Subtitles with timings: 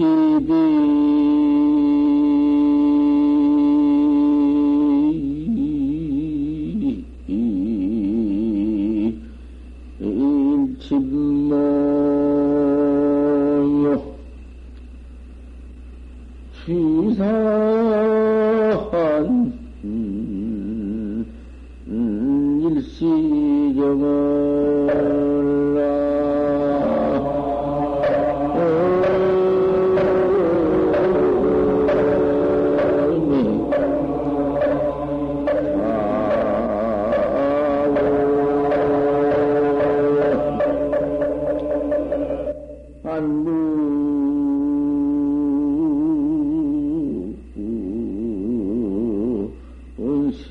[0.00, 1.19] 일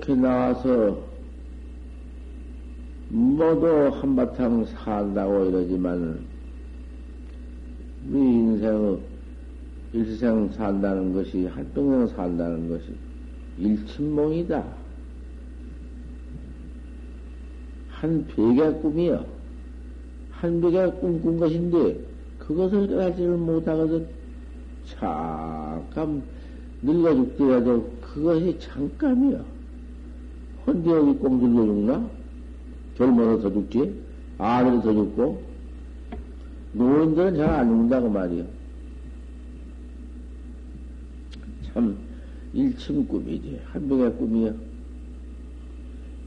[0.03, 0.99] 이렇게 나와서
[3.09, 6.19] 모두 한바탕 산다고 이러지만
[8.11, 8.99] 우리 인생의
[9.93, 12.87] 일생 산다는 것이 한평생 산다는 것이
[13.59, 14.65] 일침몽이다.
[17.91, 19.25] 한 벽의 꿈이여.
[20.33, 22.01] 한 벽의 꿈꾼 것인데
[22.41, 24.09] 그것을 깨닫지를 못하거든.
[24.85, 26.25] 잠깐
[26.83, 29.62] 늙어 죽더라도 그것이 잠깐이야.
[30.67, 32.09] 헌데 여기 꼭 늙어 죽나?
[32.97, 34.01] 젊어서 더 죽지?
[34.39, 35.43] 아들이 더 죽고?
[36.73, 38.45] 노인들은 잘 안 죽는다고 말이야.
[41.73, 41.97] 참,
[42.53, 43.61] 일침 꿈이지.
[43.65, 44.53] 한병의 꿈이야.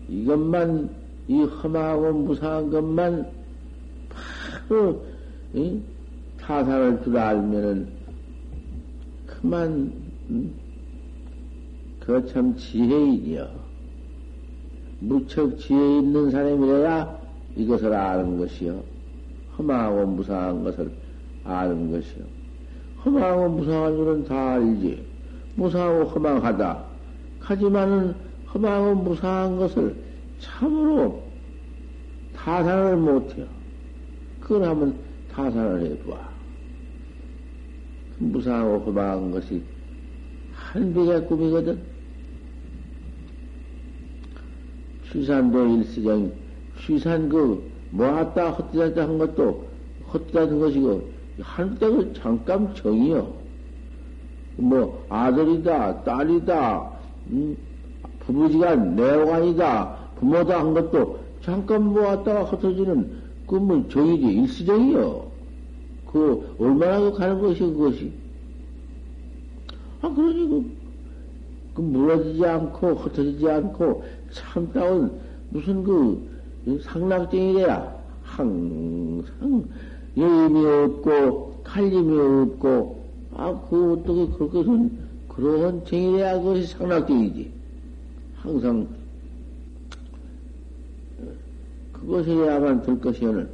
[0.10, 0.90] 이것만,
[1.28, 3.28] 이 험하고 무상한 것만
[4.68, 5.04] 바로,
[5.54, 5.80] 이?
[6.40, 7.88] 타산할 줄 알면은,
[9.26, 9.92] 그만,
[10.30, 10.54] 음?
[12.00, 13.65] 그거 참 지혜인이여.
[15.00, 17.20] 무척 지혜 있는 사람이래야
[17.56, 18.84] 이것을 아는 것이요.
[19.58, 20.92] 험하고 무상한 것을
[21.44, 22.26] 아는 것이요.
[23.06, 25.06] 험하고 무상한 줄은 다 알지.
[25.56, 26.84] 무상하고 험하다.
[27.40, 28.16] 하지만은
[28.54, 29.96] 험하고 무상한 것을
[30.40, 31.24] 참으로
[32.36, 33.46] 타산을 못해요.
[34.40, 34.96] 그걸 한번
[35.32, 36.30] 타산을 해봐.
[38.18, 39.62] 무상하고 험한 것이
[40.54, 41.95] 한비의 꿈이거든.
[45.16, 46.30] 취산도 일시정,
[46.86, 49.66] 취산 그, 모았다 헛되다 한 것도
[50.14, 51.10] 헛되다 것이고,
[51.40, 53.34] 한때그 잠깐 정이요.
[54.58, 56.92] 뭐, 아들이다, 딸이다,
[57.30, 57.56] 음,
[58.20, 65.26] 부부지간 내관이다, 부모다 한 것도 잠깐 모았다가 흩어지는, 그 뭐, 정이지, 일시정이요.
[66.12, 68.12] 그, 얼마나 그 가는 것이, 그것이.
[70.02, 70.85] 아, 그러니, 그,
[71.76, 75.12] 그 무너지지 않고, 흩어지지 않고, 참다운,
[75.50, 77.96] 무슨 그, 상락쟁이래야.
[78.24, 79.66] 항상,
[80.18, 83.04] 여임이 없고, 칼림이 없고,
[83.34, 84.98] 아, 그, 어떻게, 그렇게선,
[85.28, 87.52] 그런 쟁이래야 그것이 상락쟁이지.
[88.38, 88.88] 항상,
[91.92, 93.50] 그것이야만 될 것이오는,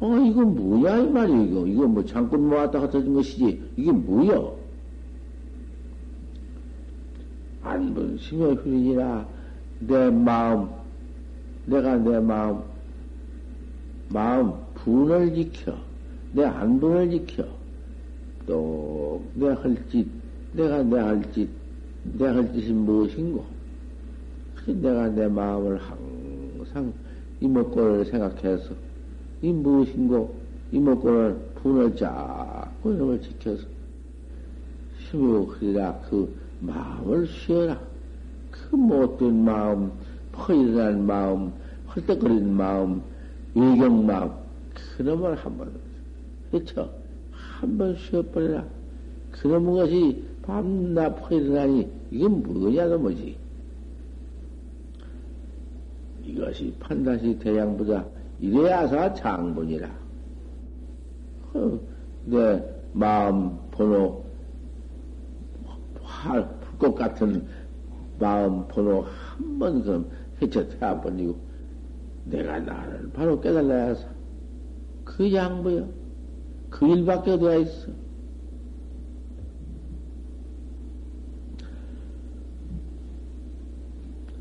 [0.00, 1.66] 어, 이건 뭐야, 이 말이야, 이거.
[1.66, 3.60] 이거 뭐 장군 모았다 흩어진 것이지.
[3.76, 4.57] 이게 뭐야?
[7.78, 9.24] 안분 심여 휴리니라
[9.78, 10.68] 내 마음,
[11.66, 12.60] 내가 내 마음,
[14.08, 15.76] 마음 분을 지켜,
[16.32, 17.46] 내 안분을 지켜,
[18.46, 20.08] 또 내 할 짓,
[20.52, 21.48] 내가 내 할 짓,
[22.18, 23.44] 내 할 짓이 무엇인고?
[24.66, 26.92] 내가 내 마음을 항상
[27.40, 28.74] 이목구를 생각해서
[29.40, 30.34] 이 무엇인고?
[30.72, 33.62] 이목구를 분을 자꾸 이놈을 지켜서.
[35.10, 36.28] 흐리라 그
[36.60, 37.80] 마음을 쉬어라.
[38.50, 39.92] 그 못된 마음,
[40.32, 41.52] 퍼일어난 마음,
[41.94, 43.02] 헐떡거리는 마음,
[43.54, 44.32] 외경 마음,
[44.96, 45.72] 그놈을 한번,
[46.50, 46.90] 그렇죠?
[47.32, 48.64] 한번 쉬어버려라.
[49.32, 53.36] 그놈 것이 밤낮 퍼일어나니, 이게 뭐냐도 뭐지?
[56.24, 58.04] 이것이 판다시 대양보다
[58.40, 59.88] 이래야사 장본이라.
[61.54, 61.80] 어,
[62.26, 62.62] 내
[62.92, 64.27] 마음 번호, 활,
[66.60, 67.46] 불꽃 같은
[68.18, 70.10] 마음 번호 한 번 그럼
[70.40, 71.38] 해쳐 태워버리고
[72.24, 74.06] 내가 나를 바로 깨달아야 해서
[75.04, 75.88] 그 양보여.
[76.70, 77.88] 그 일밖에 되어 있어.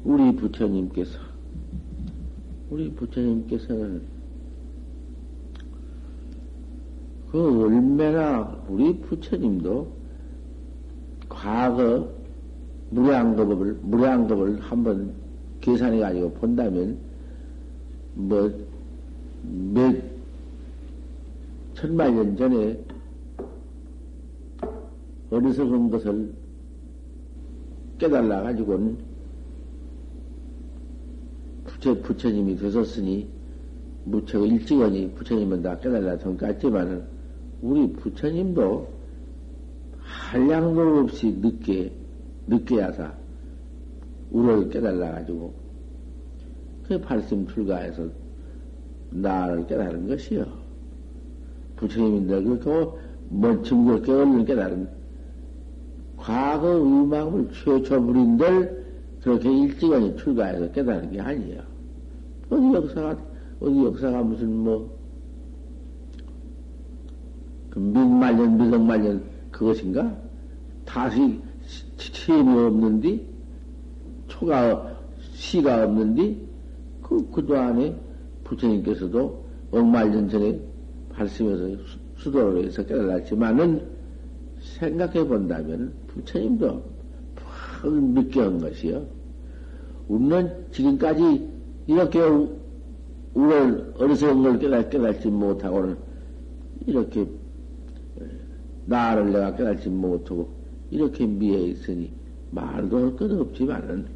[0.04, 1.20] 우리 부처님께서,
[2.70, 4.02] 우리 부처님께서는
[7.32, 9.92] 그 얼마나 우리 부처님도
[11.38, 12.10] 과거
[12.90, 15.14] 무량겁을, 무량겁을 한번
[15.62, 16.98] 계산해 가지고 본다면,
[18.16, 18.52] 뭐,
[19.44, 19.96] 몇
[21.76, 22.80] 천만 년 전에
[25.30, 26.34] 어리석은 것을
[28.00, 28.98] 깨달아 가지고는
[31.66, 33.28] 부처, 부처님이 되셨으니
[34.06, 37.04] 무척 일찍하니 부처님은 다 깨달아 성같지만은
[37.62, 38.97] 우리 부처님도
[40.32, 41.92] 한량도 없이 늦게
[42.48, 43.14] 늦게 하사
[44.32, 45.54] 우를 깨달아 가지고
[46.88, 48.08] 그 발심 출가해서
[49.10, 50.46] 나를 깨달은 것이요.
[51.78, 52.98] 부처님인데 그렇게
[53.30, 54.90] 먼침 그렇게 얼른 깨달은
[56.18, 58.86] 과거 의망을 최초불인들
[59.22, 61.62] 그렇게 일찍이 출가해서 깨달은 게 아니에요.
[62.50, 63.18] 어디 역사가
[63.60, 64.98] 어디 역사가 무슨 뭐
[67.78, 69.22] 그 민말년 미성말년
[69.52, 70.16] 그것인가?
[70.86, 71.40] 다시
[71.98, 73.28] 시험이 없는디
[74.28, 74.98] 초가
[75.34, 76.48] 시가 없는디
[77.02, 77.96] 그 그동안에
[78.44, 80.60] 부처님께서도 억말년 전에
[81.10, 81.82] 발심해서
[82.18, 83.82] 수도를 해서 깨달았지만은
[84.60, 86.84] 생각해 본다면 부처님도
[87.84, 89.06] 늦게 한 것이요.
[90.08, 91.48] 우리는 지금까지
[91.86, 92.20] 이렇게
[93.34, 95.98] 우를 어리석은 걸 깨달, 깨달지 못하고는
[96.86, 97.28] 이렇게
[98.88, 100.50] 나를 내가 깨달지 못하고
[100.90, 102.12] 이렇게 미해 있으니
[102.52, 104.08] 말도 할 것 없지만은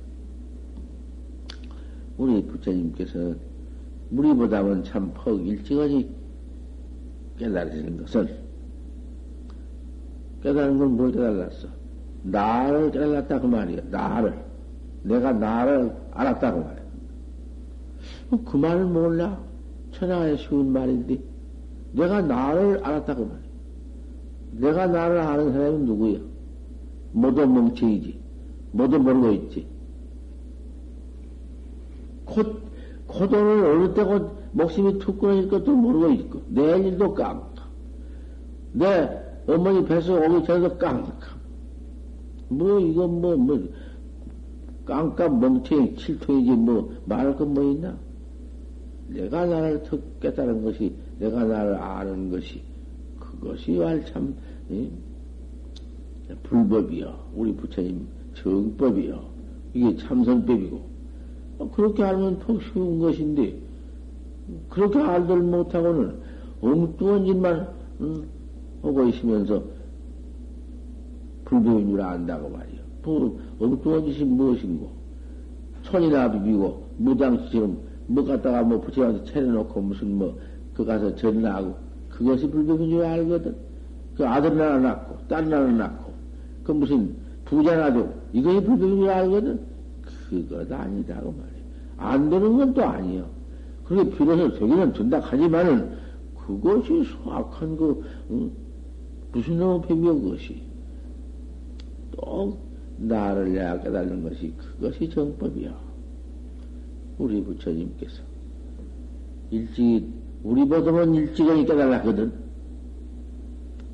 [2.18, 3.38] 우리 부처님께서는
[4.12, 6.10] 우리보다는 참퍽 일찍하니
[7.38, 8.30] 깨달으시는 것은
[10.44, 11.68] 깨달은 건 뭘 깨달았어?
[12.24, 13.82] 나를 깨달았다 그 말이야.
[13.90, 14.44] 나를
[15.04, 16.82] 내가 나를 알았다 그 말이야.
[18.32, 19.40] 어, 그 말을 몰라?
[19.92, 21.20] 천하에 쉬운 말인데
[21.94, 23.51] 내가 나를 알았다 그 말이야.
[24.52, 26.20] 내가 나를 아는 사람이 누구야?
[27.14, 28.20] 모두 멍청이지.
[28.72, 29.68] 모두 모르고 있지.
[32.26, 32.62] 곧,
[33.08, 37.52] 고도를 어느 때고 목숨이 툭 끊어질 것도 모르고 있고, 내 일도 깜깜.
[38.74, 39.10] 내
[39.48, 41.14] 어머니 뱃속 오기 전에도 깜깜.
[42.50, 43.60] 뭐, 이건 뭐, 뭐,
[44.86, 47.98] 깜깜 멍청이 칠통이지 뭐, 말할 건 뭐 있나?
[49.08, 52.62] 내가 나를 턱 깨달은 것이, 내가 나를 아는 것이,
[53.42, 54.36] 그것이 왈참,
[56.44, 57.14] 불법이요.
[57.36, 59.20] 우리 부처님 정법이요.
[59.74, 60.92] 이게 참선법이고.
[61.74, 63.58] 그렇게 알면 더 쉬운 것인데,
[64.70, 66.16] 그렇게 알들 못하고는
[66.62, 67.68] 엉뚱한 짓만
[68.02, 68.28] 음,
[68.82, 69.64] 하고 있으면서
[71.46, 72.82] 불교인 줄 안다고 말이요.
[73.04, 74.90] 뭐, 엉뚱한 짓이 무엇인고?
[75.84, 77.78] 손이나 비비고, 무당처럼
[78.08, 80.38] 뭐 갖다가 뭐 부처한테 차려놓고 무슨 뭐,
[80.74, 81.76] 그 가서 전나하고,
[82.22, 83.56] 그것이 불교인 줄 알거든.
[84.16, 86.14] 그 아들 하나 낳고, 딸 하나 낳고,
[86.64, 89.60] 그 무슨 부자 나도, 이것이 불교인 줄 알거든.
[90.30, 91.62] 그것 아니다고 말이야.
[91.98, 93.28] 안 되는 건 또 아니요.
[93.84, 95.98] 그게 비로소 되기는 된다 하지만은
[96.36, 98.52] 그것이 수악한 그 응?
[99.34, 100.62] 무슨 놈의 뱀이여 그것이
[102.12, 102.58] 또
[102.98, 105.78] 나를 내가 깨달는 것이 그것이 정법이야.
[107.18, 108.22] 우리 부처님께서
[109.50, 110.08] 일찍
[110.44, 112.34] 우리보다는 일찍은 깨달았거든.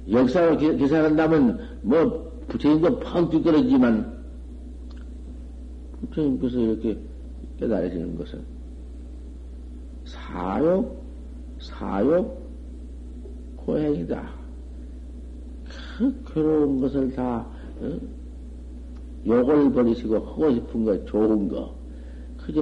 [0.09, 4.17] 역사를 계산한다면 뭐 부처님도 펑 뒷걸어지만
[6.01, 6.97] 부처님께서 이렇게
[7.59, 8.41] 깨달으시는 것은
[10.05, 11.03] 사욕,
[11.59, 12.47] 사욕
[13.57, 14.29] 고행이다.
[15.97, 17.45] 그 괴로운 것을 다,
[17.81, 17.99] 어?
[19.25, 21.75] 욕을 버리시고 하고 싶은 것, 좋은 거.
[22.37, 22.61] 그저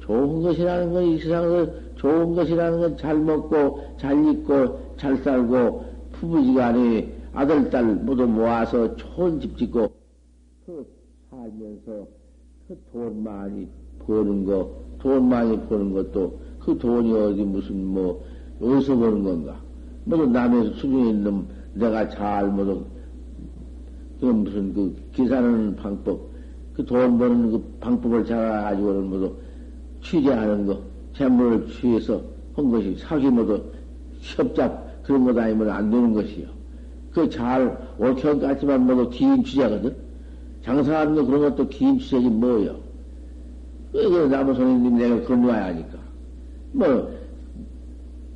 [0.00, 1.72] 좋은 것이라는 건 이 세상에서
[2.04, 9.40] 좋은 것이라는 건 잘 먹고, 잘 입고, 잘 살고, 부부지간에 아들, 딸 모두 모아서 좋은
[9.40, 9.90] 집 짓고,
[10.66, 10.86] 그
[11.30, 12.06] 살면서
[12.68, 13.66] 그 돈 많이
[14.06, 18.22] 버는 거, 돈 많이 버는 것도 그 돈이 어디 무슨 뭐,
[18.60, 19.56] 어디서 버는 건가?
[20.04, 22.84] 모두 남의 수중에 있는 내가 잘 모두,
[24.20, 26.20] 그 무슨 그 계산하는 방법,
[26.74, 29.32] 그 돈 버는 그 방법을 잘 알아가지고는 모두
[30.02, 30.78] 취재하는 거,
[31.16, 32.22] 재물을 취해서
[32.54, 33.62] 한 것이 사기 모두
[34.20, 36.46] 협잡 그런 것 아니면 안 되는 것이요.
[37.12, 39.94] 그 잘 옳게 한 같지만 모두 기인 취재거든.
[40.64, 42.76] 장사하는 거 그런 것도 기인 취재지 뭐요.
[43.92, 45.98] 왜, 그 나무 손님 내가 건너와야 하니까.
[46.72, 47.08] 뭐,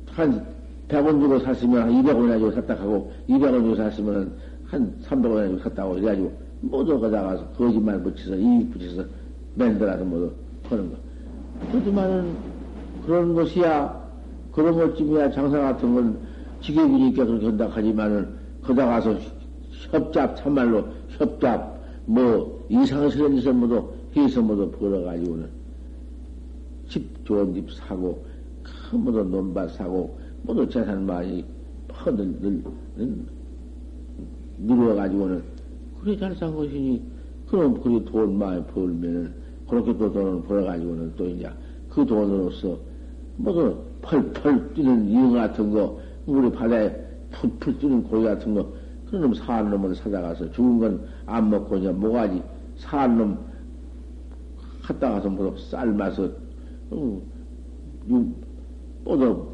[0.07, 0.45] 한
[0.87, 4.31] 100원 주고 샀으면 한 200원이나 주고 샀다 하고, 200원 주고 샀으면
[4.65, 6.31] 한 300원이나 주고 샀다고 이래가지고,
[6.61, 9.03] 모두 거다가서 거짓말 붙여서, 이익 붙여서,
[9.55, 10.31] 맨들어서 모두
[10.69, 10.97] 하는 거.
[11.71, 12.33] 그렇지만은,
[13.09, 14.07] 그런 것이야,
[14.51, 16.19] 그런 것쯤이야 장사 같은 건
[16.61, 18.29] 지게비니까 그렇게 한다 하지만은,
[18.61, 19.17] 거다 가서
[19.89, 20.85] 협잡, 참말로
[21.17, 21.75] 협잡,
[22.05, 25.49] 뭐, 이상스러운 짓을 모두 해서 모두 벌어가지고는
[26.87, 28.23] 집, 좋은 집 사고,
[28.61, 31.43] 큰 모두 논밭 사고, 모두 재산 많이
[31.87, 32.31] 퍼들,
[34.59, 35.41] 늘어가지고는
[35.99, 37.01] 그래 잘 산 것이니,
[37.47, 39.33] 그럼 그래 돈 많이 벌면은,
[39.67, 41.49] 그렇게 또 돈을 벌어가지고는 또 이제
[41.89, 42.87] 그 돈으로서
[43.39, 46.95] 모두 펄펄 뛰는 이응 같은 거, 우리 바다에
[47.31, 48.71] 풀풀 뛰는 고기 같은 거,
[49.07, 52.41] 그런 놈 사한 놈을 사다가서 죽은 건 안 먹고 이제 뭐가지?
[52.77, 53.37] 사한 놈
[54.81, 56.29] 갔다 가서 뭐 삶아서
[56.89, 57.21] 어,
[59.05, 59.47] 뻗어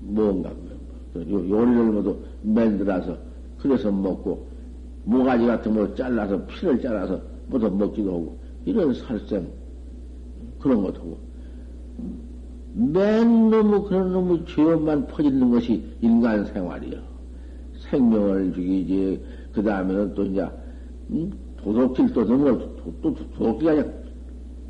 [0.00, 0.50] 뭔가
[1.16, 3.16] 요리를 모두 만들어서
[3.58, 4.46] 그래서 먹고
[5.04, 9.48] 모가지 같은 거 잘라서 피를 잘라서 모두 먹기도 하고 이런 살생
[10.60, 11.18] 그런 것도 하고
[12.76, 16.98] 맨 너무 그런 놈의 죄업만 퍼지는 것이 인간 생활이요.
[17.88, 20.44] 생명을 죽이지, 그 다음에는 또 이제,
[21.10, 21.30] 음?
[21.56, 22.58] 도둑질 또 너무,
[23.00, 23.84] 또, 도둑질 아니야.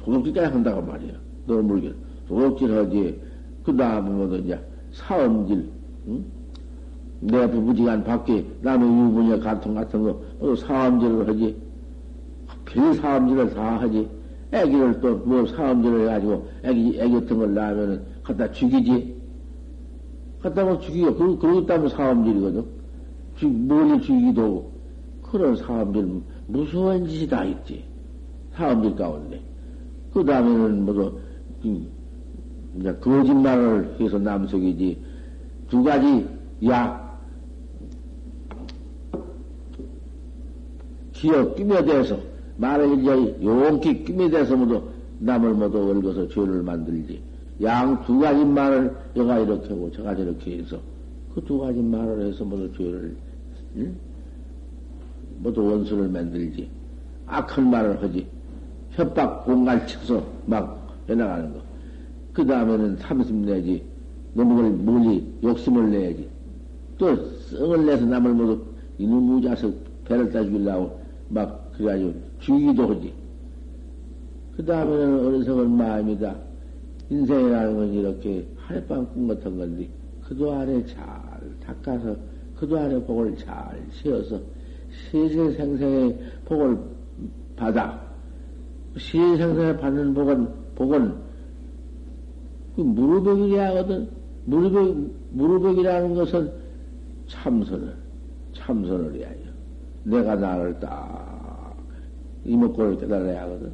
[0.05, 1.13] 도둑질까지 한다고 말이야.
[1.47, 1.95] 너무 물게.
[2.29, 3.21] 도둑질 하지.
[3.65, 4.61] 그 다음에 뭐 이제,
[4.93, 5.71] 사음질,
[6.09, 6.25] 응?
[7.21, 11.57] 내 부부지간 밖에 남의 유부녀 간통 같은 거, 또 사음질을 하지.
[12.67, 14.07] 별 사음질을 다 하지.
[14.55, 19.15] 애기를 또 뭐 사음질을 해가지고 애기, 애기 같은 걸 낳으면은 갖다 죽이지.
[20.41, 22.65] 갖다 뭐 죽이고, 그러고, 그러고 있다면 사음질이거든.
[23.67, 24.71] 멀리 죽이기도
[25.23, 27.85] 그런 사람들 무서운 짓이 다 있지.
[28.55, 29.41] 사람들 가운데.
[30.13, 31.21] 그 다음에는 뭐도
[32.77, 35.03] 이제 거짓말을 해서 남석이지
[35.69, 36.27] 두 가지
[36.65, 37.21] 약
[41.13, 42.19] 기억 끼며 대서
[42.59, 44.83] 이제 용기 끼며 대서 모두
[45.19, 47.21] 남을 모두 얽어서 죄를 만들지.
[47.63, 50.79] 양 두 가지 말을 여가 이렇게 하고 저가 저렇게 해서
[51.35, 53.17] 그 두 가지 말을 해서 모두 죄를
[53.77, 53.95] 응?
[55.39, 56.69] 모두 원수를 만들지.
[57.27, 58.27] 악한 말을 하지.
[58.91, 61.61] 협박 공갈 쳐서 막 해나가는 거.
[62.33, 63.83] 그 다음에는 삼심 내지.
[64.33, 66.29] 너무 멀리 욕심을 내야지.
[66.99, 67.15] 또
[67.51, 68.63] 썽을 내서 남을 모두
[68.99, 69.73] 이놈 무자석
[70.05, 73.13] 배를 따 죽이려고 막 그래가지고 죽이기도 하지.
[74.57, 76.37] 그 다음에는 어리석은 마음이다.
[77.11, 79.89] 인생이라는 건 이렇게 하룻밤 꿈 같은 건데,
[80.23, 81.03] 그도 안에 잘
[81.61, 82.17] 닦아서
[82.57, 84.41] 그도 안에 복을 잘 세워서
[85.11, 86.79] 시세생생의 복을
[87.57, 88.01] 받아
[88.97, 91.15] 시세생생에 받는 복은 복은
[92.77, 94.09] 그 무르백이라 하거든
[94.45, 94.97] 무르백
[95.31, 96.53] 무르백이라는 것은
[97.27, 97.97] 참선을
[98.53, 99.55] 참선을 해야요.
[100.05, 101.64] 내가 나를 딱
[102.45, 103.73] 이목구를 깨달아야 하거든.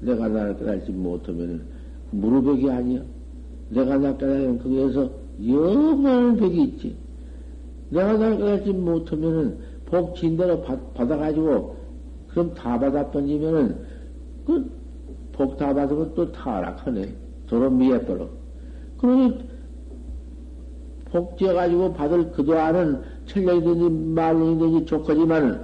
[0.00, 1.62] 내가 나를 깨달지 못하면은
[2.10, 3.00] 무르백이 아니야.
[3.70, 5.10] 내가 나 깨달으면 거기에서
[5.46, 6.96] 영원한 백이 있지.
[7.90, 10.60] 내가 날 깨닫지 못하면은 복 진대로
[10.94, 11.76] 받아가지고
[12.28, 13.76] 그럼 다 받아 던지면은
[14.46, 14.84] 그
[15.36, 17.08] 복 다 받으면 또 타락하네.
[17.48, 18.28] 도로 미해버려.
[18.98, 19.38] 그러니
[21.10, 25.60] 복 지어가지고 받을 그도 안은 천년이든지 만년이든지 좋거지만은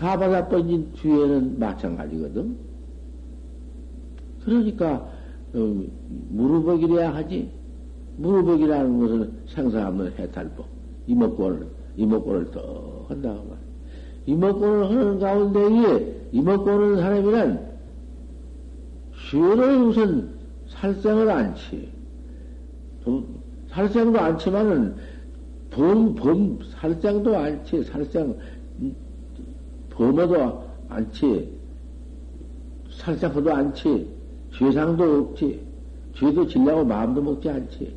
[0.00, 2.56] 다 받아 던진 뒤에는 마찬가지거든.
[4.42, 5.06] 그러니까
[5.52, 5.84] 어,
[6.30, 7.50] 무릎벅이래야 하지.
[8.16, 10.64] 무릎벅이라는 것은 생사 없는 해탈법.
[11.06, 11.66] 이목구를,
[11.96, 13.58] 이목구를 더 한다고 말.
[14.24, 17.70] 이목구를 하는 가운데에 이목구를 사람이란
[19.30, 20.30] 죄를 우선
[20.68, 21.90] 살생을 않지.
[23.68, 24.94] 살생도 않지만은
[25.70, 27.84] 범, 범, 살생도 않지.
[27.84, 28.36] 살생,
[30.00, 31.52] 범어도 않지.
[32.90, 34.08] 살생도 않지.
[34.54, 35.60] 죄상도 없지.
[36.14, 37.94] 죄도 질려고 마음도 먹지 않지.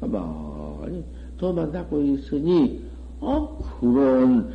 [0.00, 1.04] 가만히
[1.38, 2.82] 도만 닦고 있으니,
[3.20, 4.52] 어, 그런,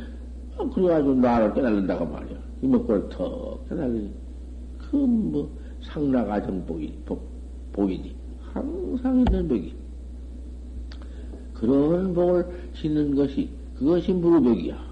[0.58, 2.38] 어, 그래가지고 나를 깨달는다고 말이야.
[2.62, 4.10] 이목구를 턱 깨달으니.
[4.78, 5.50] 그, 뭐,
[5.82, 7.26] 상나가정 복이, 복,
[7.72, 8.14] 복이지.
[8.52, 9.74] 항상 있는 복이.
[11.54, 14.89] 그런 복을 짓는 것이, 그것이 무르복이야.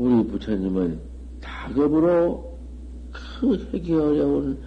[0.00, 0.98] 우리 부처님은
[1.42, 2.58] 다급으로
[3.12, 4.58] 그 하기 어려운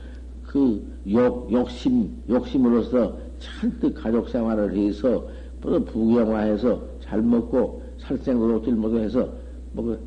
[0.45, 5.27] 그 욕, 욕심, 욕심으로서 잔뜩 가족 생활을 해서
[5.59, 9.27] 또 부경화해서 잘 먹고 살생도 질 못해서
[9.71, 9.97] 뭐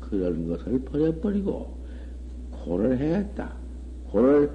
[0.00, 1.78] 그런 것을 버려버리고
[2.50, 3.52] 고를 행했다.
[4.10, 4.50] 고를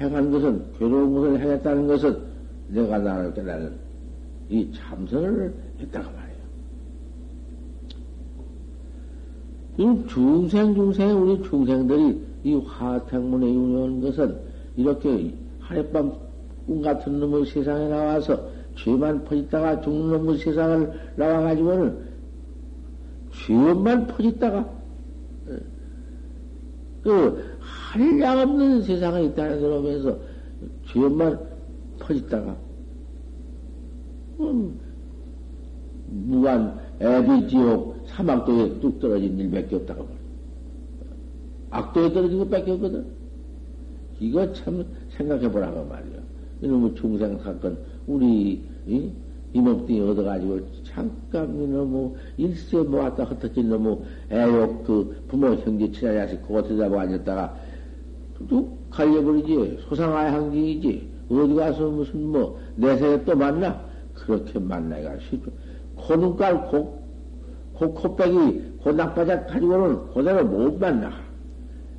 [0.00, 2.18] 행한 것은, 괴로운 것을 행했다는 것은
[2.68, 3.74] 내가 나를 깨달은
[4.48, 6.32] 이 참선을 했다고 말이에요.
[9.78, 14.38] 이 중생, 중생, 우리 중생들이 이 화택문에 이루는 것은
[14.76, 16.12] 이렇게 하룻밤
[16.66, 22.12] 꿈 같은 놈의 세상에 나와서 죄만 퍼짓다가 죽는 놈의 세상을 나와가지고는
[23.46, 24.68] 죄만 퍼짓다가
[27.02, 30.16] 그 한량 없는 세상에 있다는 그러면서
[30.86, 31.38] 죄만
[31.98, 32.56] 퍼짓다가
[34.40, 34.78] 음,
[36.06, 40.18] 무한 애비 지옥 사막도에 뚝 떨어진 일밖에 없다고 말이야.
[41.70, 43.06] 악도에 떨어진 것밖에 없거든.
[44.20, 44.84] 이거 참
[45.16, 46.20] 생각해보라고 말이야.
[46.62, 49.10] 이놈의 중생 사건, 우리, 이?
[49.54, 53.98] 이몸뚱이 얻어가지고, 잠깐, 이놈의 일세 모았다 흩어진 놈의
[54.30, 57.56] 애욕, 그 부모, 형제, 친한 자식, 그거 들여다보고 앉았다가,
[58.48, 59.78] 뚝 갈려버리지.
[59.88, 61.12] 소상하의 항징이지.
[61.30, 63.84] 어디 가서 무슨 뭐, 내세에 또 만나?
[64.14, 65.50] 그렇게 만나기가 쉽죠.
[65.96, 67.01] 코눈깔, 코,
[67.82, 71.10] 코, 코빼기, 고낙바짝 가지고는 그대로 못 만나.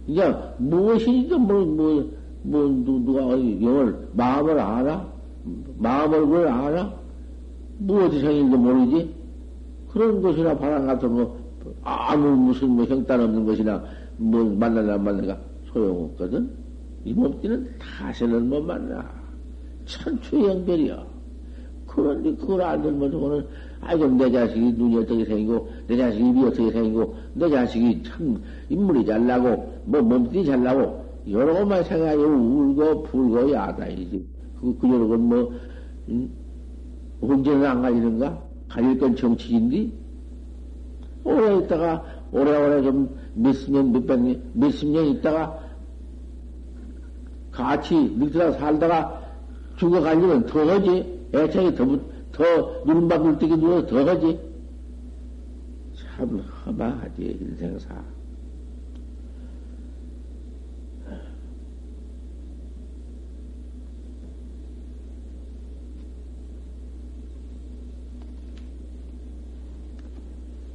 [0.07, 2.11] 이제 무엇이니까 뭐, 뭐,
[2.43, 5.13] 뭐, 누가 영을, 마음을 알아?
[5.77, 6.93] 마음을 왜 알아?
[7.79, 9.13] 무엇이 생일도 모르지?
[9.89, 11.35] 그런 것이나 바람 같은 거,
[11.83, 13.83] 아무 무슨 뭐 형단 없는 것이나
[14.17, 15.37] 뭐 만나나 만나가
[15.71, 16.49] 소용없거든?
[17.05, 19.05] 이 몸띠는 다시는 못 만나.
[19.85, 21.12] 천추영별이야.
[21.93, 23.45] 그런데 그걸 알면 저거는
[23.81, 29.05] 아이고 내 자식이 눈이 어떻게 생기고 내 자식이 입이 어떻게 생기고 내 자식이 참 인물이
[29.05, 34.25] 잘나고 뭐 몸띠 잘나고 여러 것만 생각하고 울고 불고 야단이지
[34.59, 35.53] 그, 그 여러 건 뭐
[36.09, 36.29] 음?
[37.21, 38.41] 언제는 안 가지는가?
[38.67, 39.89] 가질 건 정치인데
[41.23, 45.59] 오래 있다가 오래오래 좀 몇십 년, 몇백 년, 몇십 년 있다가
[47.51, 49.21] 같이 늙다가 살다가
[49.77, 51.12] 죽어가려면 더 하지.
[51.33, 51.99] 애착이 더,
[52.31, 54.39] 더, 눈밥 물뜨기 누워서 더 하지.
[55.95, 58.03] 참 허망하지, 인생사.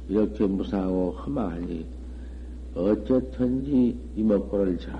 [0.09, 1.85] 이렇게 무상하고 험하니
[2.73, 4.99] 어쨌든지 이먹고를 잘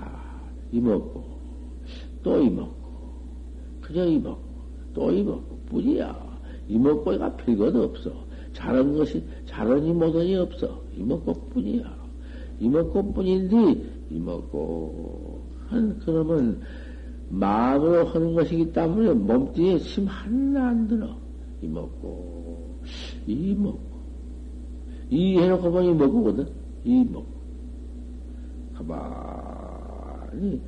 [0.70, 1.24] 이먹고
[2.22, 2.74] 또 이먹고
[3.80, 4.49] 그저 이먹고
[4.94, 6.30] 또 이먹고 뿐이야.
[6.68, 8.12] 이먹고가 별것 없어.
[8.52, 10.80] 잘한 것이 잘하니 못하니 없어.
[10.96, 12.00] 이먹고 뿐이야.
[12.60, 16.60] 이먹고 뿐인데 이먹고 한 그러면
[17.28, 21.16] 마음으로 하는 것이기 때문에 몸뚱이에 심 하나 안 들어.
[21.62, 22.80] 이먹고
[23.26, 23.90] 이먹고
[25.10, 26.46] 이 해놓고 보니 먹거든.
[26.84, 27.26] 이 먹.
[28.74, 30.60] 가만히,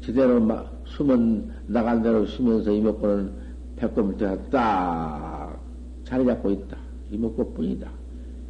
[0.00, 3.30] 제대로 막, 숨은, 나간 대로 쉬면서 이 먹고는
[3.76, 5.60] 배꼽 밑에 딱
[6.04, 6.76] 자리 잡고 있다.
[7.10, 7.88] 이 먹고 뿐이다.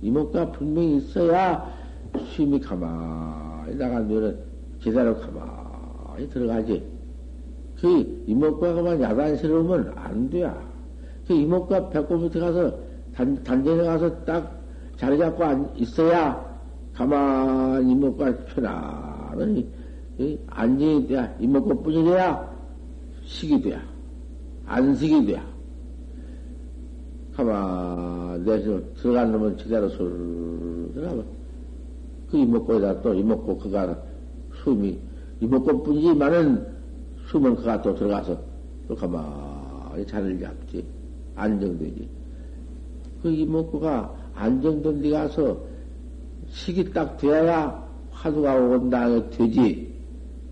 [0.01, 1.69] 이 먹고가 분명히 있어야
[2.17, 4.39] 쉼이 가만히 나가면은
[4.83, 6.83] 제대로 가만히 들어가지.
[7.81, 10.51] 그 이목과 가만 야단스러우면 안 돼.
[11.27, 12.73] 그 이목과 배꼽 밑에 가서
[13.15, 14.61] 단, 단전에 가서 딱
[14.97, 16.45] 자리 잡고 앉, 있어야
[16.95, 19.69] 가만히 이목과 편안히
[20.47, 22.58] 안정이 돼야 이목과 뿐이 돼야
[23.29, 23.81] 식이 돼야.
[24.65, 25.47] 안식이 돼야.
[27.35, 31.25] 가만 내서 들어간 놈은 제대로 술 들어가면
[32.31, 34.03] 그 이목고에다 또 이목고 그가
[34.65, 34.99] 숨이
[35.41, 36.67] 이목고 뿐이지만은
[37.27, 38.41] 숨은 그가 또 들어가서
[38.89, 40.85] 또 가만히 자리를 잡지.
[41.37, 42.09] 안정되지.
[43.23, 45.61] 그 이목구가 안정된 데 가서
[46.49, 49.95] 식이 딱 되어야 화두가 온다 되지.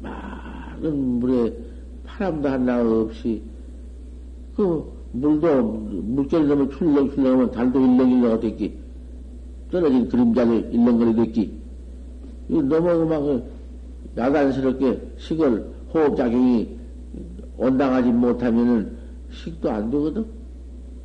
[0.03, 1.66] 많은 물에
[2.17, 3.43] 바람도 하나 없이
[4.57, 8.79] 그 물도 물결이 너무 출렁출렁하면 달도 일렁일렁 됐기.
[9.71, 11.61] 떨어진 그림자를 일렁거리 됐기.
[12.49, 13.47] 너무 막
[14.17, 16.77] 야단스럽게 식을 호흡작용이
[17.59, 18.97] 온당하지 못하면은
[19.31, 20.25] 식도 안 되거든.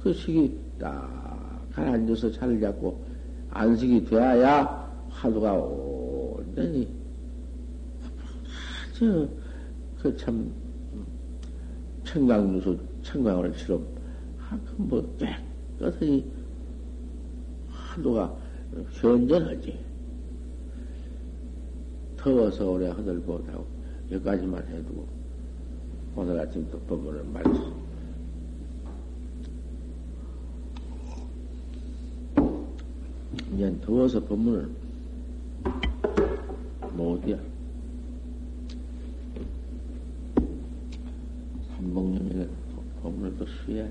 [0.02, 3.04] 그 식이 딱 가라앉아서 차를 잡고
[3.50, 6.88] 안식이 되어야 화두가 온전히
[8.90, 9.30] 아주
[10.02, 10.52] 그참
[12.12, 13.88] 청강유수 청강을처럼
[14.76, 16.26] 뭐 깨끗이
[17.70, 18.36] 화두가
[18.92, 19.80] 현전하지.
[22.18, 23.66] 더워서 오래 하늘고 못하고
[24.12, 25.08] 여기까지만 해두고
[26.18, 27.74] 오늘 아침 또 법문을 말씀.
[33.54, 34.70] 이제 더워서 법문을
[36.94, 37.38] 못이
[43.70, 43.88] 야.